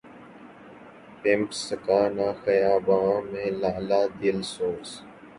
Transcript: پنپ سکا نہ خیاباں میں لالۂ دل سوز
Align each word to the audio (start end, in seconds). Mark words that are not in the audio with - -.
پنپ 1.21 1.49
سکا 1.65 2.01
نہ 2.15 2.27
خیاباں 2.41 3.13
میں 3.29 3.49
لالۂ 3.61 4.01
دل 4.19 4.37
سوز 4.53 4.89